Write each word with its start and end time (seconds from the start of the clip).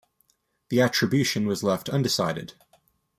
The 0.69 0.81
attribution 0.81 1.45
was 1.45 1.61
left 1.61 1.87
undecided. 1.87 2.53